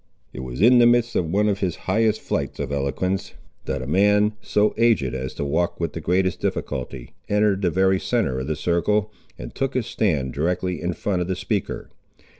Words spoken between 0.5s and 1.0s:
in the